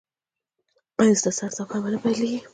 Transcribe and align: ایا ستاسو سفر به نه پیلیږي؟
ایا 0.99 1.15
ستاسو 1.21 1.47
سفر 1.57 1.79
به 1.83 1.89
نه 1.93 1.97
پیلیږي؟ 2.03 2.39